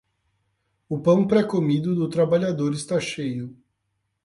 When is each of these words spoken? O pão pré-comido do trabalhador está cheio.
O 0.89 0.97
pão 0.99 1.27
pré-comido 1.27 1.93
do 1.93 2.09
trabalhador 2.09 2.73
está 2.73 2.99
cheio. 2.99 3.55